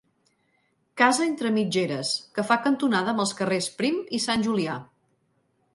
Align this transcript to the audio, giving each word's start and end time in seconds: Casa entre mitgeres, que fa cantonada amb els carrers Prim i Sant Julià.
Casa 1.01 1.25
entre 1.31 1.51
mitgeres, 1.57 2.15
que 2.39 2.47
fa 2.53 2.59
cantonada 2.65 3.15
amb 3.15 3.25
els 3.27 3.35
carrers 3.43 3.69
Prim 3.83 4.01
i 4.19 4.23
Sant 4.29 4.49
Julià. 4.49 4.81